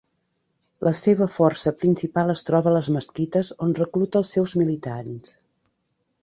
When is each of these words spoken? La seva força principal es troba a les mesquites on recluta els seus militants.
La 0.85 0.93
seva 0.99 1.27
força 1.33 1.73
principal 1.83 2.33
es 2.35 2.41
troba 2.47 2.71
a 2.71 2.73
les 2.77 2.89
mesquites 2.97 3.53
on 3.67 3.77
recluta 3.81 4.23
els 4.23 4.33
seus 4.39 4.57
militants. 4.63 5.37